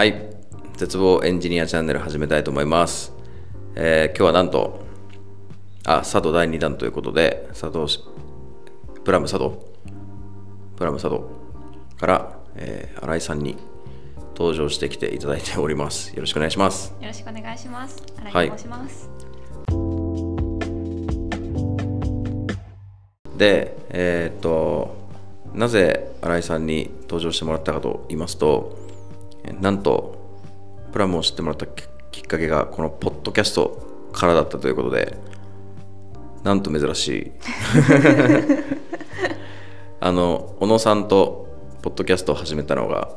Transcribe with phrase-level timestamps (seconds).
[0.00, 0.14] はい。
[0.78, 3.12] 絶望エンジニアチャンネル始めたいと思います、
[3.74, 4.80] えー今日はなんと
[5.84, 8.00] あ佐渡第2弾ということで佐渡し
[9.04, 9.62] プラム佐渡？
[10.78, 11.30] プラム佐渡
[11.98, 13.58] から、えー新井さんに
[14.34, 16.14] 登場してきていただいております。
[16.14, 16.94] よろしくお願いします。
[16.98, 18.02] よろしくお願いします。
[18.24, 18.32] はい。
[18.32, 19.10] 新井と申します。
[23.36, 24.96] でえーっと
[25.52, 28.89] なぜ新井さんに登場してもらったかと言いますとえー
[29.60, 30.18] なんと
[30.92, 35.16] プラムを知ってもらったきっかけがこのポッドキャストからだったということで
[36.42, 37.32] なんと珍しい。
[40.02, 41.46] あの小野さんと
[41.82, 43.10] ポッドキャストを始めたのが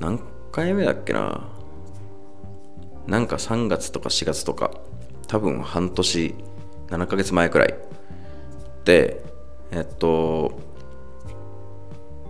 [0.00, 0.20] 何
[0.52, 1.48] 回目だっけな？
[3.06, 4.70] なんか3月とか4月とか
[5.26, 6.34] 多分半年
[6.88, 7.74] 7ヶ月前くらい。
[8.84, 9.24] で
[9.72, 10.52] えっと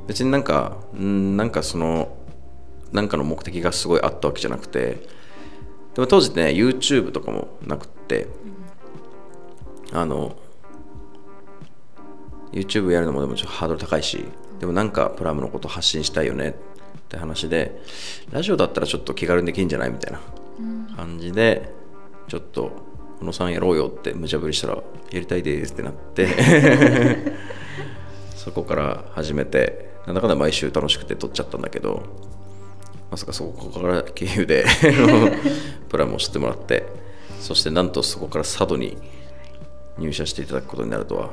[0.06, 2.16] 別になんかんなんかその
[2.95, 5.06] なんかの目的がすごいあったわけじゃなくて
[5.95, 8.26] でも当時ね YouTube とかもなくって、
[9.92, 10.36] あの
[12.52, 14.24] YouTube やるのもでもちょっとハードル高いし
[14.59, 16.54] でもなんかプラムのこと発信したいよねっ
[17.09, 17.80] て話で
[18.30, 20.20] ラジオだったらちょっと気軽にできるんじゃないみたいな
[20.96, 21.73] 感じで
[22.29, 22.73] ちょっと
[23.20, 24.82] 小野さんやろうよって無茶ぶりしたらや
[25.20, 26.29] りたいですってなって
[28.34, 32.02] そこから始めてなんだかんだ毎週楽しくて撮っちゃったんだけど
[33.15, 34.65] まさかそこから経由で
[35.88, 36.84] プラムを知ってもらって
[37.38, 38.98] そしてなんとそこから佐渡に
[39.98, 41.30] 入社していただくことになるとは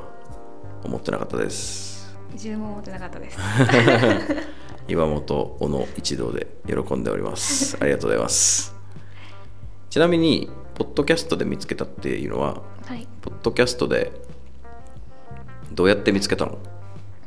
[0.84, 3.36] 思ってなかったです自分も思ってなかったです。
[4.86, 8.76] 岩本小野一同で喜んでおりますありがとうございます
[9.90, 13.08] ちなみにポッドキャストで見つけたっていうのははい。
[13.22, 14.12] ポッドキャストで
[15.72, 16.58] どうやって見つけたの？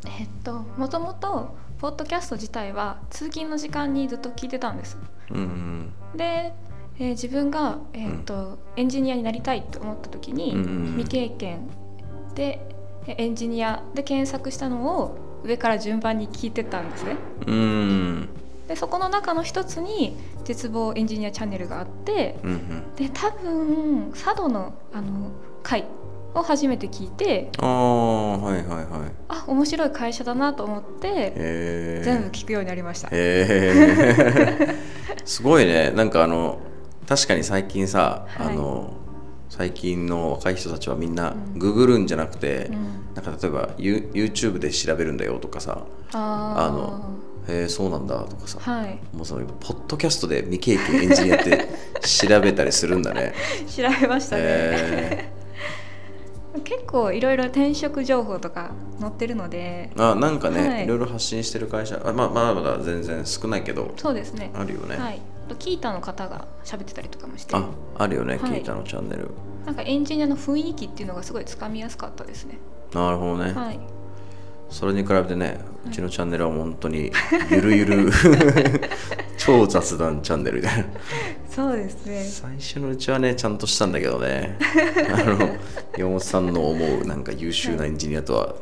[0.05, 4.97] えっともともとポッドキャスト自体は通勤の時間にずっと聞いてたんです。
[5.31, 6.53] うんで、
[6.97, 10.97] えー自分がえっと、エンジニアになりたいと思った時に、うんうんうん。
[10.97, 11.67] 未経験
[12.35, 12.65] で
[13.07, 17.17] えエンジニアで検索したのを上から順番に聞いてたんですね。
[17.45, 18.29] うん。
[18.67, 22.95] でそこの中の一つに絶望エンジニアチャンネルがあってうんうん。
[22.95, 25.85] で多分佐渡のあの会
[26.35, 28.85] を初めて聞いてああはいはいはい。
[29.29, 33.07] あ面白い会社だなと思って全部聞くようになりました。
[33.07, 34.75] へえ
[35.25, 35.91] すごいね。
[35.91, 36.59] なんかあの
[37.07, 38.47] 確かに最近さ、はい。
[38.47, 38.93] あの
[39.49, 41.59] 最近の若い人たちはみんなうん。
[41.59, 42.75] ググるんじゃなくて、うん。
[43.15, 47.15] なんか例えば You- YouTube で調べるんだよとかさああの
[47.47, 48.99] へえそうなんだとかさ、はい。
[49.15, 51.69] もうそのポッドキャストで未経験エンジニアって
[52.01, 53.33] 調べたりするんだね。
[53.73, 55.34] 調べましたね。
[56.55, 64.51] へ結構いろいろ転職情報とか載ってるのでーあなんかね、はいい、ろいろ発信してる会社あ、まあ、まだまだ全然少ないけどそうですね。
[64.53, 64.97] あるよね。
[64.97, 65.21] はい。
[65.45, 69.29] あとキータの方が喋ってたりとかもしてああるよね、はいキータのチャンネル。
[69.65, 72.57] なんかエンジニアの雰囲気っていうのがすごいつかみやすかったですね。
[72.93, 73.51] なるほどね。
[73.51, 73.79] はい。
[74.69, 77.11] それに比べてね、うちのチャンネルは本当に
[77.49, 78.11] ゆるゆる
[79.37, 80.85] 超雑談チャンネルみたいな。
[81.49, 82.23] そうですね。
[82.23, 84.57] 最初のうちはね、ちゃんとしたんだけどね、
[85.13, 85.55] あの、
[85.97, 88.55] 山本さんの思うなんか優秀なエンジニアとは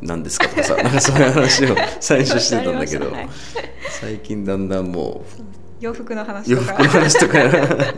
[0.00, 3.12] 何ですかとかさ、なんかそういう話を最初してたんだけど、
[4.00, 5.24] 最近だんだんも
[5.80, 6.72] 洋服のう話とか。
[6.72, 7.38] 洋服の話とか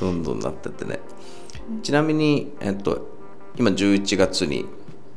[0.00, 0.98] どんどんなってってね。
[1.82, 3.08] ちなみに、えっと、
[3.56, 4.66] 今11月にはい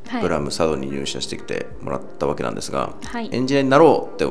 [0.07, 3.29] プラム佐渡に入社してきてもらったわけなんですが、はい。
[3.31, 4.25] エンジニアになろうって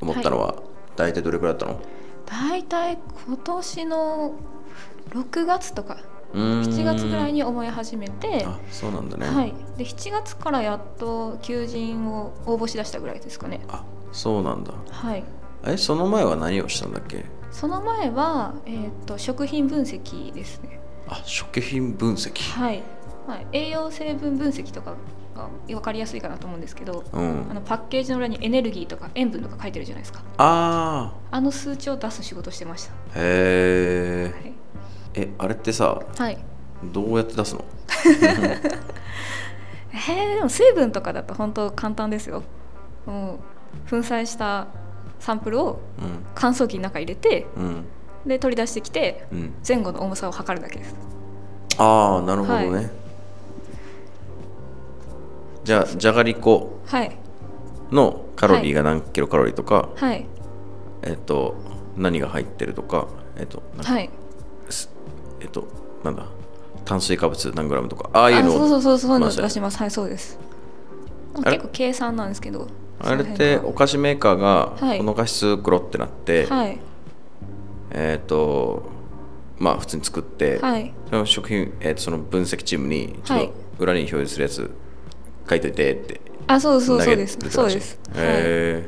[0.00, 0.56] 思ったのは、
[0.96, 1.80] 大体どれくらいだったの？
[2.26, 4.34] 大体今年の
[5.10, 5.98] 6月とか
[6.34, 13.60] 7 7月ぐらいに思い始めて、あそうなんだね、はい、で7月からやっと求人を応募しだしたぐらいですかね。
[13.68, 14.74] あそうなんだ。
[14.90, 15.24] はい、
[15.64, 17.24] えその前は何をしたんだっけ？
[17.50, 20.80] その前は、えー、と食品分析ですね。
[21.08, 22.40] あ食品分析。
[22.58, 22.82] はい
[23.26, 24.94] まあ、栄養成分分析とか
[25.34, 27.46] が分かりやすいかなと思うんですけど、うん。
[27.50, 30.22] あのパッケージの裏にエネルギーとか塩分とか書いてるじゃないですか。
[30.38, 32.92] ああの数値を出す仕事してました。
[32.92, 32.94] ー。
[33.16, 34.52] へはい。
[35.14, 36.38] ええあれってさはい。
[36.84, 37.64] どうやって出すの？
[39.90, 42.42] へ えでも水分とかだと本当簡単ですよ。
[43.06, 43.38] もう
[43.90, 44.66] 粉砕した
[45.18, 46.24] サンプルをうん。
[46.34, 47.84] 乾燥機の中入れてうん。
[48.26, 49.54] で取り出してきてうん。
[49.66, 50.94] 前後の重さを測るだけです。
[51.78, 52.82] ああなるほどね、は
[55.66, 57.16] じゃあじゃがりこはい。
[57.90, 60.24] のカロリーが何キロカロリーとか、はい。
[61.02, 61.56] えっと
[61.96, 64.10] 何が入ってるとかえっとなんかはい。
[64.70, 64.88] す
[65.40, 65.66] えっと
[66.04, 66.26] なんだ
[66.84, 69.78] 炭水化物何グラムとかああいうのをそうそうそうそうそういうのまあ出します。
[69.78, 70.38] はいそうです。
[71.44, 72.68] 結構計算なんですけど
[73.00, 74.98] あれってお菓子メーカーがはい。
[74.98, 76.78] このお菓子作ろうってなって、はい。
[77.90, 78.84] えっ、と
[79.58, 80.94] まあ普通に作って、はい。
[81.10, 83.48] その食品、えーとその分析チームにちょっはい。
[83.48, 84.70] と裏に表示するやつ
[85.48, 86.20] 書いといてって。
[86.48, 87.38] あそうそうそうです。
[87.50, 88.84] そうです、はい、へ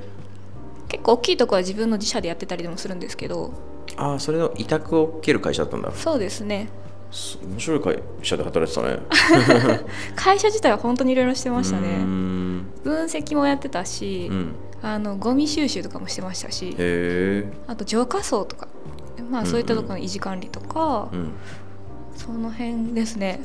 [0.88, 3.46] 結構大きいとこは自分の自社でやってたりでもするんですけど。
[3.46, 3.52] ー
[3.96, 5.90] ああそれの委託を受ける会社だったんだ。
[5.93, 6.69] そうですね。
[7.10, 9.00] す面白い会社で働いてたね。
[10.14, 11.96] 会社自体は本当にいろいろしてましたね。
[11.99, 12.66] ん。
[12.84, 14.54] 分析もやってたし、うん。
[14.81, 16.76] あのゴミ収集とかもしてましたし
[17.66, 18.69] あと浄化槽とか
[19.28, 21.32] まあそういったところの維持管理とか、うん。
[22.14, 23.40] その辺ですね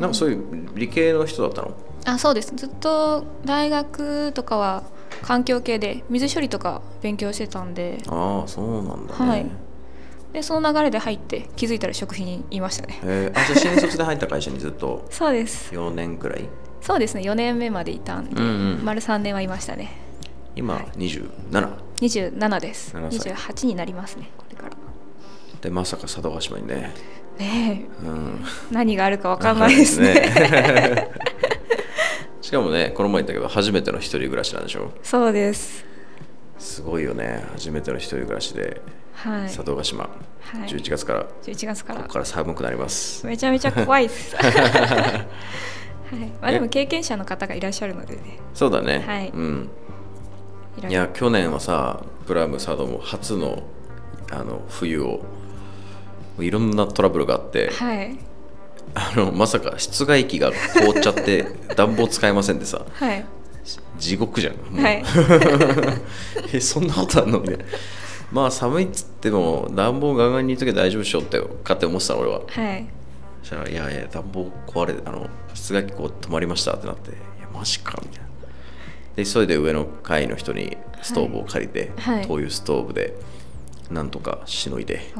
[0.00, 1.74] なんかそういう理系の人だったの？
[2.06, 2.52] あそうです。
[2.56, 4.82] ずっと大学とかは
[5.22, 7.98] 環境系で水処理とか勉強してたんで。
[8.08, 9.46] ああそうなんだね、はい。
[10.32, 13.00] でその流れで入って気づいたら食品にいましたね。
[13.04, 15.04] へえあじゃあ新卒で入った会社にずっと？
[15.10, 15.74] そうです。
[15.74, 16.48] 4年くらい？
[16.80, 17.20] そうですね。
[17.22, 18.50] 4年目までいたんで、うんう
[18.80, 18.84] ん。
[18.84, 19.92] 丸3年はいましたね。
[20.56, 20.84] 今はい。
[20.96, 21.28] 27、
[22.00, 22.96] 27です。
[22.96, 23.32] 7歳。
[23.34, 24.70] 28になりますねこれから。
[25.60, 26.94] でまさか佐渡島にね
[27.40, 28.44] ねうん。
[28.70, 30.14] え何があるか分かんないですね。
[30.14, 31.08] ね
[32.40, 34.92] しかもねこの前言ったけど初めての一人暮らしなんでしょ？
[35.02, 35.84] そうです。
[36.58, 37.44] すごいよね。
[37.52, 38.80] 初めての一人暮らしで。
[39.14, 39.42] はい。
[39.48, 40.08] 佐渡島、は
[40.66, 40.68] い。
[40.68, 41.26] 11月から。
[41.42, 42.00] 11月から。
[42.00, 43.26] ここから寒くなります。
[43.26, 44.36] めちゃめちゃ怖いです。
[44.36, 45.24] はい。
[46.40, 48.38] まあでも経験者の方がいらっしゃるのでね。
[48.54, 49.30] そうだね、はい。
[49.34, 49.70] うん。
[50.88, 53.62] いや去年はさプラム佐渡も初の
[54.30, 55.20] あの冬を
[56.38, 58.18] いろんなトラブルがあってはい。
[58.94, 61.46] あのまさか室外機が凍っちゃって
[61.76, 63.24] 暖房使えませんでさはい。
[63.98, 64.54] 地獄じゃん。
[64.54, 64.82] もう。
[64.82, 65.04] はい。
[66.52, 67.64] えそんなことあんのみたいな。
[68.32, 72.40] まあ寒いっつっても暖房ガンガンにいとけば大丈夫でしょって勝手に思ってたの俺は。
[72.48, 72.86] はい。
[73.42, 78.30] そしたら「いやいや暖房壊れてあの室外機こう止まりました」ってなって「いやマジか」みたいな。
[79.16, 82.26] で急いで上の階の人にストーブを借りて、はい。
[82.26, 83.14] 灯油ストーブで
[83.90, 85.12] なんとかしのいで。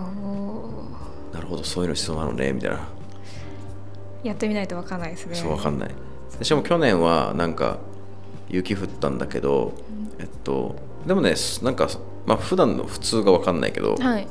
[1.33, 2.89] なるほどそういうの必要なのねみたいな。
[4.23, 5.35] やってみないと分かんないですね。
[5.35, 5.91] そうわかんない。
[6.39, 7.79] でしかも去年はなんか
[8.49, 9.73] 雪降ったんだけど、
[10.19, 10.77] えっと
[11.07, 11.89] でもねなんか
[12.27, 14.27] まあ普段の普通がわかんないけど、はい。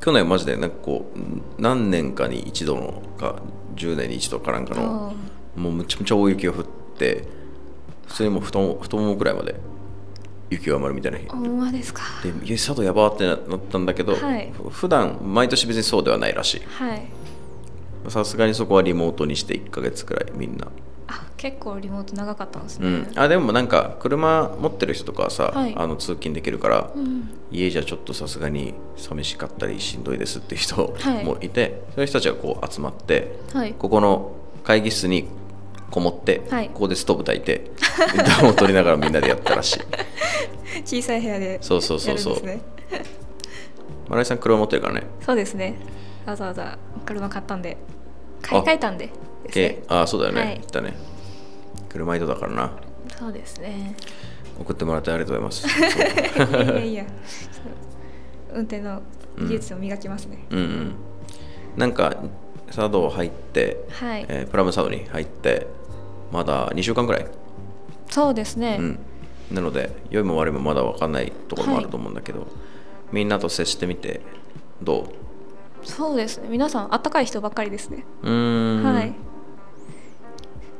[0.00, 3.42] 去年マジでなんかこう何年かに一度のか
[3.76, 5.14] 10年に一度かなんかの
[5.56, 6.64] もうむちゃむちゃ大雪が降っ
[6.96, 7.24] て
[8.06, 9.56] 普通にもう太も太ももくらいまで
[10.50, 11.26] 雪が埋まるみたいな日。
[11.28, 12.02] おほんまですか。
[12.22, 13.38] で「いや佐渡やば」ってなっ
[13.70, 14.52] たんだけど、はい。
[14.52, 16.62] ふ普段毎年別にそうではないらしい。
[16.66, 17.08] はい。
[18.08, 20.68] さすがにそこはリモートにして1ヶ月くらいみんな。
[21.10, 25.74] あ結構リモート長かったんですね、うん、あでもなんか車持ってる人とかはさ、はい。
[25.76, 27.30] あの通勤できるから、うん。
[27.50, 31.24] 家じゃちょっとさすがに寂しかったりしんどいですっていう人はい。
[31.24, 33.74] もいて、そういう人たちがこう集まってはい。
[33.78, 34.32] ここの
[34.64, 35.26] 会議室に
[35.90, 36.68] こもって、はい。
[36.68, 37.70] ここでストーブ炊いて
[38.16, 39.80] 暖を取りながらみんなでやったらしい。
[40.84, 42.34] 小さい部屋でそうそうそうそう。
[42.34, 42.62] やるんですね。
[44.10, 45.02] 新井さん車持ってるからね。
[45.24, 45.74] そうですね。
[46.26, 47.76] わざわざ車買ったんで。
[48.42, 49.06] 買い替えたんで。
[49.06, 49.12] ね。
[49.50, 50.54] けあそうだよね、はい。
[50.54, 50.94] 言ったね。
[51.88, 52.72] 車移動だからな。
[53.18, 53.96] そうですね。
[54.60, 56.74] 送ってもらってありがとうございます。
[56.74, 57.04] いやいや
[58.52, 59.02] 運転の
[59.38, 60.94] 技術を磨きますね、うんうん
[61.76, 62.16] なんか
[62.66, 65.68] 佐渡入って、はい、えープラム佐渡に入って
[66.32, 67.26] まだ2週間くらい、
[68.10, 68.98] そうですね、うん、
[69.50, 72.46] なので良いも悪いもまだ分かんないところもあると思うんだけど、
[73.12, 74.20] みんなと接してみて
[74.82, 75.12] ど
[75.82, 76.48] そうですね。
[76.48, 79.14] 皆さんあったかい人ばっかりですね、はい。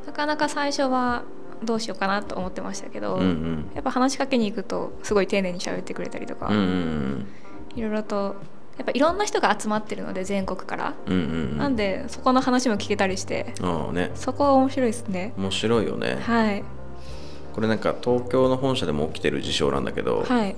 [0.07, 1.23] なかなか最初は
[1.63, 3.71] どうしようかなと思ってましたけど、うんうん。
[3.75, 8.37] やっぱ話しかけに行くとすごい丁寧に喋ってくれたりとか、いろいろと
[8.79, 11.59] やっぱいろんな人が集まってるので全国から、うんうんうん。
[11.59, 13.53] なんでそこの話も聞けたりして。
[13.61, 14.13] ああね。
[14.15, 15.33] そこは面白いですね。
[15.37, 16.19] 面白いよね。
[16.23, 16.65] はい。
[17.55, 20.57] これなんか東京の本社でも起きてる事象なんだけど、はい。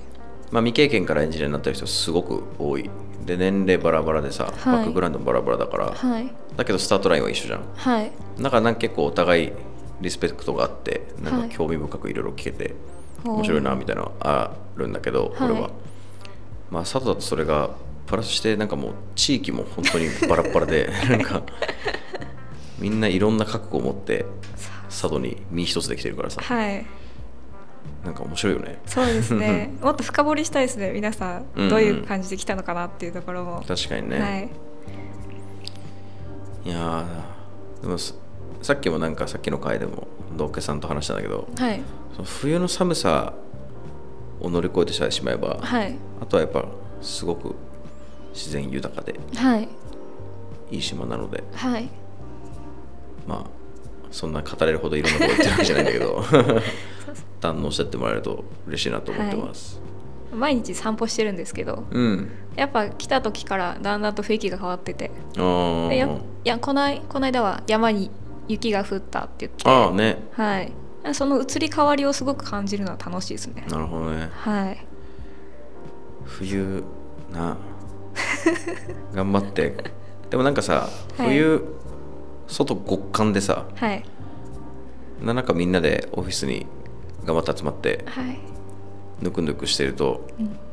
[0.51, 2.89] まあ、未経験からエンジニアになった人すごく多い。
[3.25, 4.53] で年齢バラバラでさ、はい。
[4.65, 6.31] バックグラウンドもバラバラだから、はい。
[6.55, 7.63] だけどスタートラインは一緒じゃん。
[7.75, 8.11] はい。
[8.39, 9.51] だからなんか結構お互い
[9.99, 11.49] リスペクトがあってなんはい。
[11.49, 12.75] か興味深くいろいろ聞けて
[13.23, 15.51] 面白いなみたいなのあるんだけど、はい。
[15.51, 15.71] 俺は。
[16.69, 17.71] まあ佐渡だとそれが
[18.11, 21.43] プラスしてなんかもう地域も本当にバラッバラで なんか
[22.77, 24.25] みんないろんな覚悟を持って
[24.89, 26.41] 佐渡に身一つできてるからさ。
[26.41, 26.85] はい。
[28.03, 28.81] なんか面白いよね。
[28.85, 29.71] そうですね。
[29.81, 31.45] もっと深掘りしたいですね皆さん。
[31.55, 31.69] うんうん。
[31.69, 34.49] どういう感じで来たのかなっていうところも、確かにね、はい。
[36.65, 38.13] い、やーでもさ
[38.61, 41.81] さっきもなんかさっきの回でも道家さんと話したんだけどはい。
[42.13, 43.33] その冬の寒さ
[44.41, 45.95] を乗り越えてしまえば、はい。
[46.19, 46.65] あとはやっぱ
[47.01, 47.55] すごく
[48.33, 49.67] 自然豊かではい。
[50.71, 51.89] いい島なのではい。
[53.27, 53.61] まあ
[54.11, 56.17] そんな語れるほどいろんなこと言ってるわけじゃないんだけど
[57.39, 59.81] 堪能してってもらえると嬉しいなと思ってます、
[60.35, 62.29] 毎日散歩してるんですけどうん。
[62.55, 68.11] やっぱ来た時からだんだんと雰囲気が変わっててあでやいーやこないこの間は山に
[68.47, 70.17] 雪が降ったって言ってあーね。
[70.33, 70.73] はい。
[71.13, 73.65] その移り変わりをすごく感じるのは楽しいですね。
[73.69, 74.29] なるほどね。
[74.33, 74.85] はい。
[76.25, 76.83] 冬
[77.31, 77.57] な
[79.13, 79.75] 頑張って。
[80.29, 81.29] でもなんかさはい。
[81.29, 81.63] 冬、
[82.47, 84.03] 外極寒でさはい。
[85.21, 86.65] ななんかみんなでオフィスに
[87.25, 88.39] 頑張って集まってはい。
[89.21, 90.27] ぬくぬくしてると、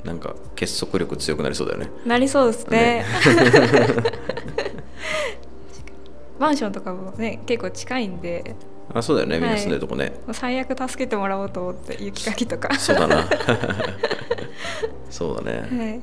[0.05, 1.91] なんか結束力強くなりそうだよね。
[2.07, 2.79] なりそうですね。
[2.79, 3.05] ね。
[6.41, 8.57] マンションとかもね結構近いんで。
[8.95, 12.75] あそうだよねみんなはい住んでるとこね、最悪助けてもらおうと思って雪かきとか。
[12.79, 13.29] そうだな。
[15.11, 16.01] そうだね、はい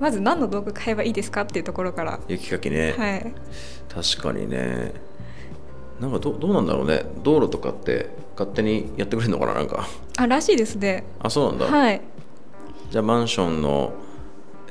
[0.00, 2.20] まず何の道具買えばいいですかっていうところから。
[2.28, 3.34] 雪かきね、はい。
[3.88, 4.92] 確かにね。
[6.00, 7.04] なんかどどうなんだろうね。
[7.22, 9.86] 道路とかって勝手にやってくれるのかななんか。
[10.16, 11.04] あらしいですね。
[11.20, 12.00] あそうなんだ、はい。
[12.90, 13.94] じゃあマンションの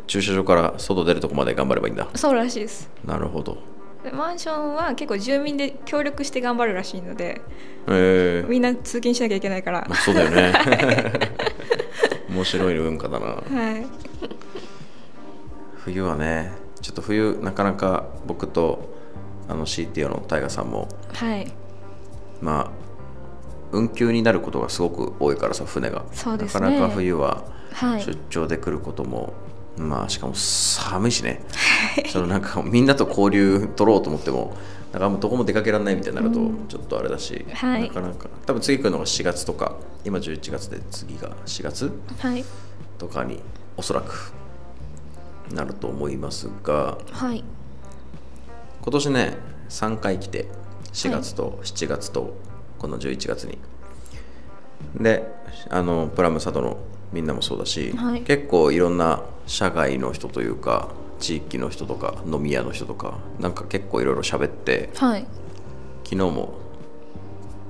[0.05, 2.07] 駐車場から外出るとこまで頑張ればいいんだ。
[2.15, 2.89] そうらしいです。
[3.05, 3.57] なるほど。
[4.03, 7.41] でマンションは結構住民で協力して頑張るらしいので
[7.87, 8.43] え。
[8.45, 9.85] ーみんな通勤しなきゃいけないから。
[9.87, 10.53] まあ、そうだよね。
[12.29, 13.25] 面白い文化だな。
[13.27, 13.85] はい
[15.83, 18.93] 冬はねちょっと冬なかなか僕と
[19.47, 21.51] あの CTO のタイガさんもはい。
[22.41, 22.83] まあ
[23.71, 26.05] 運休になることがすごく多いからさ船が。
[26.11, 26.61] そうですね。
[26.61, 28.01] なかなか冬ははい。
[28.03, 29.33] 出張で来ることも、
[29.77, 31.41] まあしかも寒いしね。
[32.11, 34.55] そのなんかみんなと交流取ろうと思っても
[34.91, 37.87] なんかもうどこも出かけられないみたいになるとちょっとあれだし、はい。
[37.87, 38.29] なかなか。
[38.45, 39.75] 多分次来るのが4月とか
[40.05, 42.45] 今11月で次が4月はい。
[42.99, 43.41] とかに
[43.75, 44.33] おそらく
[45.51, 47.43] なると思いますがはい。
[48.81, 49.37] 今年ね
[49.69, 50.47] 3回来て
[50.91, 52.35] 4月と7月と
[52.77, 53.57] この11月に、
[54.95, 55.25] で
[55.69, 56.77] あのプラムサドの
[57.13, 58.21] みんなもそうだし、はい。
[58.21, 65.25] 結構いろんな社外の人というか地域の人とか飲み屋の人とかなんか結構いろいろ喋ってはい。
[66.03, 66.53] 昨日も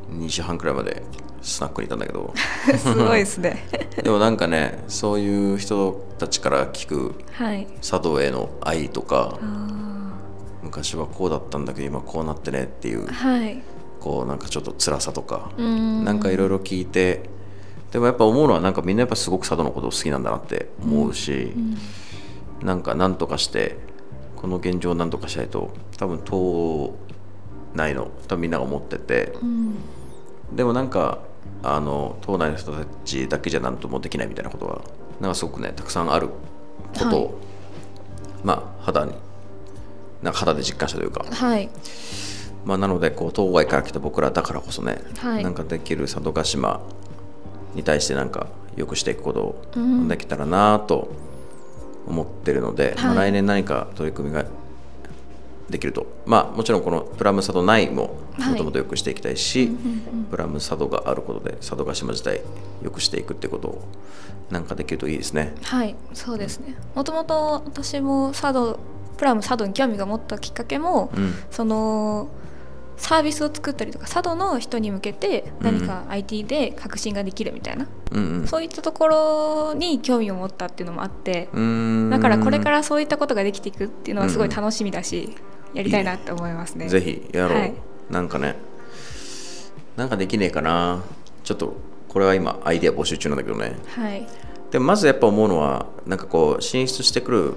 [0.09, 1.03] 2時半くらいまで
[1.41, 2.33] スナックにいたんだけど。
[2.77, 7.67] すごいですねでもなんかねそういう人たちから聞くはい。
[7.81, 10.13] 茶道への愛とかあ
[10.63, 13.61] 昔はこうだったんだけど今こうなってねっていうーはい。
[13.99, 16.03] こうなんかちょっと辛さとかん。
[16.03, 17.29] なんかいろいろ聞いて
[17.91, 21.53] でもやっぱ思うのはなんかみんなやっぱすごく佐渡のこと好きなんだなって思うし、
[22.63, 23.77] なんかなんとかして
[24.35, 26.95] この現状をなんとかしないと多分党
[27.75, 29.75] 内の多分みんなが思っててうん。
[30.51, 31.19] でもなんか
[31.63, 34.81] あの党内の人たちだけじゃなんともできないみたいなことは
[35.21, 37.33] なんかすごくねたくさんあることを、はい。
[38.43, 39.13] まあ肌に
[40.21, 41.25] なんか肌で実感したというか。
[41.29, 41.69] はい。
[42.65, 45.43] まあ、なのでこう当該から来た僕らだからこそね、はい。
[45.43, 46.81] なんかできる佐渡島
[47.75, 50.07] に対してなんか良くしていくことをうん。
[50.07, 51.09] できたらなと
[52.07, 54.45] 思ってるので、まあ、はい来年何か取り組みが
[55.73, 56.07] できると。
[56.25, 58.51] まあもちろんこのプラム佐渡内もはい。
[58.51, 59.69] もともと良くしていきたいし、
[60.31, 62.41] プラム佐渡があることで佐渡島自体
[62.81, 63.81] 良くしていくってことを
[64.49, 65.53] なんかできるといいですね。
[65.63, 66.75] はいそうですね。
[66.95, 68.79] もともと私も佐渡
[69.17, 71.33] プラム佐渡に興味が持ったきっかけも、うん。
[71.51, 72.29] その
[72.95, 78.47] サービスを作ったりとか佐渡の人に向けて何か IT で革新ができるみたいな、うんうん。
[78.47, 81.49] そういったところに興味を持ったっていうのもあって
[82.11, 85.35] だからこれからそういったことができていくっていうのはすごい楽しみだし、
[85.73, 86.87] やりたいなって思いますね。
[86.87, 87.73] ぜひやろう、はい。
[88.09, 88.55] なんかね
[89.95, 91.03] なんかできねえかな。
[91.43, 91.75] ちょっと
[92.07, 93.75] これは今アイデア募集中なんだけどね。
[93.87, 94.27] はい。
[94.71, 97.53] でもまずやっぱ思うのはなんかこう進出してくる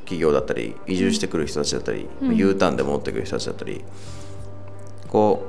[0.00, 2.36] 企業だったり移住してくる人たちだったり、うん。
[2.36, 3.84] U ターンで戻ってくる人たちだったり
[5.08, 5.46] こ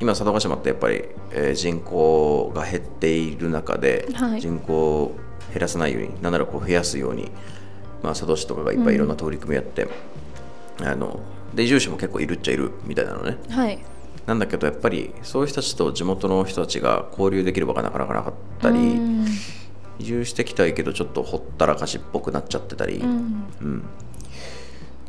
[0.00, 4.40] う今佐渡島ってやっぱり、えー人口が減っている中で、はい。
[4.40, 5.16] 人口を
[5.52, 7.30] 減らさないようになんならこう増やすように、
[8.02, 9.88] まあ、佐渡市とかがいっぱいいろんな取り組みやって、
[10.80, 11.20] あの
[11.54, 13.36] で移住者も結構いるっちゃいるみたいなのね。
[13.50, 13.78] はい。
[14.26, 19.26] なんだけどやっぱりそういう人たちと地元の人たちが交流できる場がなかなかなかったり、うん。
[19.98, 23.44] 移住してきたいけどちょっとほったらかしっぽくなっちゃってたり、うん。
[23.60, 23.82] うん。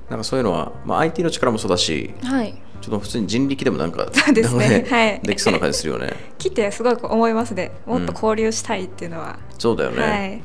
[0.09, 2.59] なんかそういうのは、まあ、IT の力もそうだしはい。
[2.81, 4.85] ちょっと普通に人力でもなんかそうですね。
[4.89, 5.19] はい。
[5.21, 6.13] できそうな感じするよね。
[6.37, 7.71] 来てすごい思いますね。
[7.85, 10.43] もっと交流したいっていうのは、そうだよね、はい。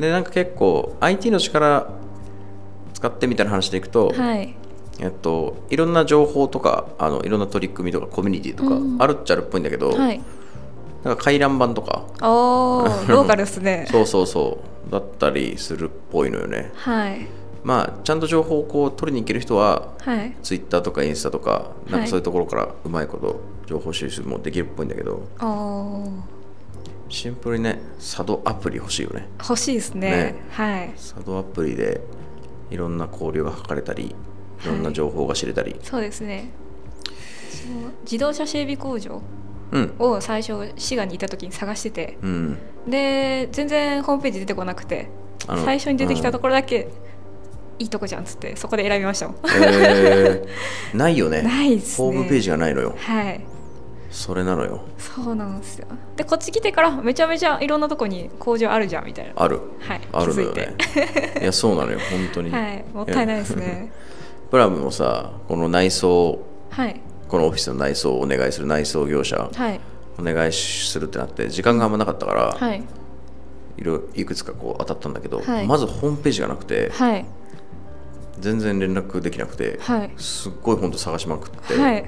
[0.00, 1.88] でなんか結構 IT の力
[3.06, 4.54] 使ってみたいな話でいくと、はい。
[4.98, 8.96] えっと、いろんな情報とかあのいろんな取り組みとかコミュニティとかうん。
[9.00, 10.20] あるっちゃあるっぽいんだけど、はい。
[11.04, 12.04] なんか回覧板とか。
[12.22, 13.86] おー ローカルですね。
[13.90, 14.58] そうそうそ
[14.88, 14.90] う。
[14.90, 16.72] だったりするっぽいのよね。
[16.74, 17.26] はい。
[17.62, 20.36] まあちゃんと情報をこう取りに行ける人ははい。
[20.42, 26.36] ツイッターとかインスタとかなんはいかそういうところからうまいこと情報収集もできるっぽいんだけどあー。
[27.08, 29.28] シンプルにね佐渡アプリ欲しいよね。
[29.40, 30.10] 欲しいですね。
[30.10, 30.34] ね。
[30.50, 30.90] はい。
[30.96, 32.00] 佐渡アプリで
[32.70, 34.14] いろんな交流が図れたり
[34.64, 34.66] い。
[34.66, 36.50] ろんな情報が知れたり、そうですね。
[38.04, 39.20] 自動車整備工場
[39.72, 39.94] うん。
[39.98, 42.18] を最初滋賀にいた時に探してて。
[42.22, 42.58] うん。
[42.88, 45.08] で全然ホームページ出てこなくて。
[45.64, 46.88] 最初に出てきたところだけ、
[47.78, 50.48] いいとこじゃんっつってそこで選びましたもんえー。
[50.96, 51.42] ないよね。
[51.42, 51.82] ないね。
[51.96, 52.94] ホームページがないのよ。
[52.98, 53.40] はい
[54.16, 54.80] それなのよ。
[54.96, 55.86] そうなんですよ。
[56.16, 59.32] でこっち来てからめちゃめちゃいろんなとこに工場あるじゃんみたいな。
[59.36, 59.60] ある。
[59.78, 60.74] はいあるのよね。
[60.78, 61.40] て。
[61.42, 62.50] いやそうなのよ本当に。
[62.50, 63.92] はいもったいないですね。
[64.50, 66.38] プラムもさこの内装
[66.70, 66.98] はい。
[67.28, 69.80] このオフィスの内装をお願いする内装業者はい。
[70.18, 72.82] お願いするってなって時間があんまなかったから、はい。
[73.76, 75.66] いろいくつかこう当たったんだけど、はい。
[75.66, 77.26] まずホームページがなくてはい。
[78.40, 80.10] 全然連絡できなくて、はい。
[80.16, 82.04] すっごい本当探しまくって、はい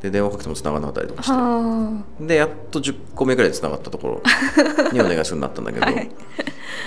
[0.00, 1.32] で電話かけても繋がらなかったりとかして。
[1.32, 6.10] はでやっと10個目ぐらいで繋がったところにお願いするようになったんだけど、 はい。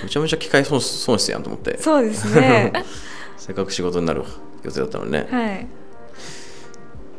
[0.02, 1.76] めちゃめちゃ機械損失損失やんと思って。
[1.78, 2.72] あそうですね。
[3.38, 4.24] せっかく仕事になる
[4.62, 5.66] 予定だったのにね、はい。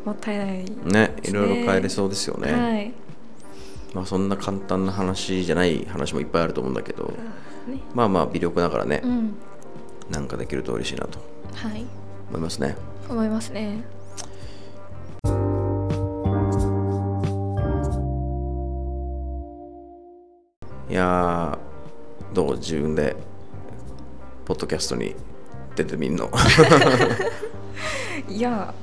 [0.06, 1.16] もったいないね。
[1.24, 2.94] いろいろ変えれそうですよね、はい。
[3.94, 7.06] まあそんな簡単な話じゃない話もいっぱいあると思うんだけど、
[7.68, 7.80] ね。
[7.94, 9.36] まあまあ微力ながらね、うん。
[10.10, 11.20] なんかできると嬉しいなと
[11.54, 11.86] はい。
[12.30, 12.76] 思いますね。
[13.10, 13.84] 思いますね
[20.90, 23.16] いやーどう自分で
[24.46, 25.16] ポッドキャストに
[25.76, 26.30] 出てみんの。
[28.30, 28.74] いや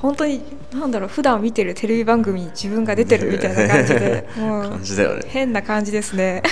[0.00, 5.22] 本当になんだろう普段見てるテレビ番組に自分が出てるみたいな感じで 感じだよね。
[5.26, 6.42] 変な感じですね。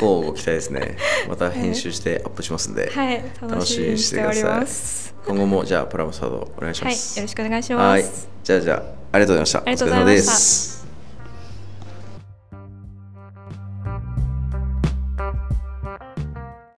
[0.00, 0.96] こうご期待ですね。
[1.28, 5.14] また編集してアップしますんで、 はい楽しみにしております。
[5.26, 9.58] 今後もじゃあプラムサードお願いしはいますよろしくお願いしはいますじゃあじゃあありがとうございました。
[9.58, 10.32] ありがとうございました。
[10.32, 10.79] お疲れ様です